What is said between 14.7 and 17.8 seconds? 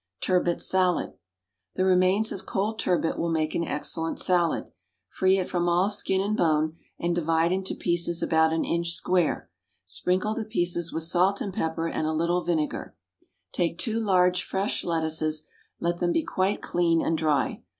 lettuces, let them be quite clean and dry.